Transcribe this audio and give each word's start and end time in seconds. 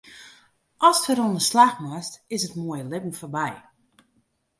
Ast 0.87 1.05
wer 1.07 1.19
oan 1.23 1.37
'e 1.39 1.43
slach 1.49 1.75
moatst, 1.83 2.13
is 2.35 2.43
it 2.47 2.57
moaie 2.61 2.85
libben 2.91 3.17
foarby. 3.19 3.51